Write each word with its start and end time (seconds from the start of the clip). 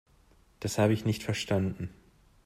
Das 0.61 0.79
habe 0.79 0.93
ich 0.93 1.05
nicht 1.05 1.21
verstanden. 1.21 1.91